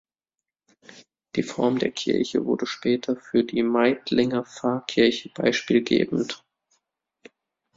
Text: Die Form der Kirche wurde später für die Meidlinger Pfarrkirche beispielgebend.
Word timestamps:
Die 1.35 1.43
Form 1.43 1.77
der 1.77 1.91
Kirche 1.91 2.45
wurde 2.45 2.65
später 2.65 3.15
für 3.17 3.43
die 3.43 3.61
Meidlinger 3.61 4.43
Pfarrkirche 4.45 5.29
beispielgebend. 5.29 6.43